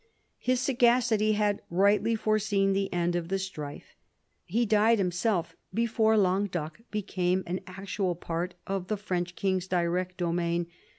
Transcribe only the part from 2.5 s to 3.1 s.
the